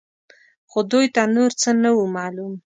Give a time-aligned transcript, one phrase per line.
[0.69, 2.53] خو دوی ته نور څه نه وو معلوم.